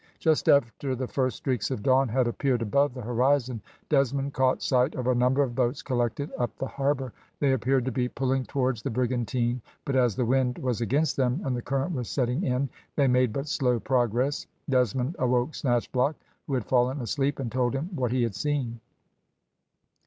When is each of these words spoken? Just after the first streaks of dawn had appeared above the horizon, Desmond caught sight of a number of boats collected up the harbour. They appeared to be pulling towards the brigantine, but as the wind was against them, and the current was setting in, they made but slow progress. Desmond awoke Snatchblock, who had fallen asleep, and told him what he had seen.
Just 0.17 0.49
after 0.49 0.95
the 0.95 1.07
first 1.07 1.37
streaks 1.37 1.69
of 1.69 1.83
dawn 1.83 2.09
had 2.09 2.25
appeared 2.25 2.63
above 2.63 2.95
the 2.95 3.03
horizon, 3.03 3.61
Desmond 3.87 4.33
caught 4.33 4.63
sight 4.63 4.95
of 4.95 5.05
a 5.05 5.13
number 5.13 5.43
of 5.43 5.53
boats 5.53 5.83
collected 5.83 6.31
up 6.39 6.57
the 6.57 6.65
harbour. 6.65 7.13
They 7.39 7.51
appeared 7.53 7.85
to 7.85 7.91
be 7.91 8.07
pulling 8.09 8.45
towards 8.45 8.81
the 8.81 8.89
brigantine, 8.89 9.61
but 9.85 9.95
as 9.95 10.15
the 10.15 10.25
wind 10.25 10.57
was 10.57 10.81
against 10.81 11.17
them, 11.17 11.41
and 11.45 11.55
the 11.55 11.61
current 11.61 11.93
was 11.93 12.09
setting 12.09 12.41
in, 12.41 12.67
they 12.95 13.07
made 13.07 13.31
but 13.31 13.47
slow 13.47 13.79
progress. 13.79 14.47
Desmond 14.67 15.17
awoke 15.19 15.51
Snatchblock, 15.51 16.15
who 16.47 16.55
had 16.55 16.65
fallen 16.65 16.99
asleep, 16.99 17.37
and 17.37 17.51
told 17.51 17.75
him 17.75 17.87
what 17.93 18.11
he 18.11 18.23
had 18.23 18.33
seen. 18.33 18.79